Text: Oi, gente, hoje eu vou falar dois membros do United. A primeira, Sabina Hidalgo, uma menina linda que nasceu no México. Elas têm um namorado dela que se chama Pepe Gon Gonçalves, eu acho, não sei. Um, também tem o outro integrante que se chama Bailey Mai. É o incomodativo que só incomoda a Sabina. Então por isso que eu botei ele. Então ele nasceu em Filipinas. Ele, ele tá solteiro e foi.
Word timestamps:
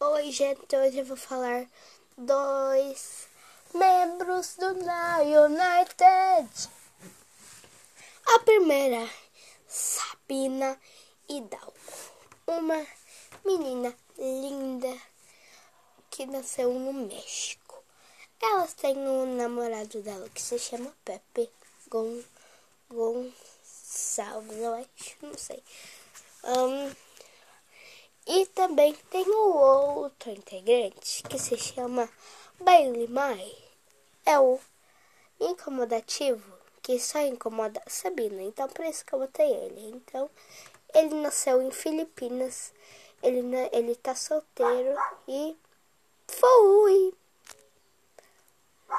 Oi, 0.00 0.30
gente, 0.30 0.76
hoje 0.76 0.98
eu 0.98 1.04
vou 1.04 1.16
falar 1.16 1.66
dois 2.16 3.26
membros 3.74 4.54
do 4.54 4.68
United. 4.68 6.70
A 8.24 8.38
primeira, 8.44 9.10
Sabina 9.66 10.80
Hidalgo, 11.28 11.74
uma 12.46 12.86
menina 13.44 13.92
linda 14.16 14.96
que 16.12 16.26
nasceu 16.26 16.72
no 16.72 16.92
México. 16.92 17.82
Elas 18.40 18.74
têm 18.74 18.96
um 18.96 19.34
namorado 19.34 20.00
dela 20.00 20.28
que 20.28 20.40
se 20.40 20.60
chama 20.60 20.94
Pepe 21.04 21.50
Gon 21.88 22.22
Gonçalves, 22.88 24.58
eu 24.58 24.74
acho, 24.74 25.16
não 25.22 25.36
sei. 25.36 25.60
Um, 26.44 27.07
também 28.68 28.94
tem 29.10 29.26
o 29.26 29.56
outro 29.56 30.30
integrante 30.30 31.22
que 31.22 31.38
se 31.38 31.56
chama 31.56 32.06
Bailey 32.60 33.08
Mai. 33.08 33.50
É 34.26 34.38
o 34.38 34.60
incomodativo 35.40 36.52
que 36.82 37.00
só 37.00 37.18
incomoda 37.20 37.80
a 37.86 37.88
Sabina. 37.88 38.42
Então 38.42 38.68
por 38.68 38.84
isso 38.84 39.06
que 39.06 39.14
eu 39.14 39.20
botei 39.20 39.50
ele. 39.50 39.88
Então 39.94 40.28
ele 40.94 41.14
nasceu 41.14 41.62
em 41.62 41.70
Filipinas. 41.70 42.74
Ele, 43.22 43.40
ele 43.72 43.96
tá 43.96 44.14
solteiro 44.14 44.94
e 45.26 45.56
foi. 46.26 47.14